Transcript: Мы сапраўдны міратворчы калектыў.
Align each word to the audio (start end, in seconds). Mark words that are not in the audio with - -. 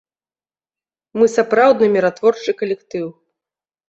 Мы 1.19 1.25
сапраўдны 1.33 1.89
міратворчы 1.97 2.51
калектыў. 2.63 3.05